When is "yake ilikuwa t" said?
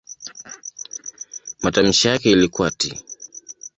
2.07-3.01